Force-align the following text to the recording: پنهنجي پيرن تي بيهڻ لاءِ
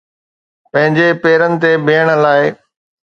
پنهنجي 0.71 1.07
پيرن 1.25 1.53
تي 1.61 1.71
بيهڻ 1.85 2.07
لاءِ 2.23 2.45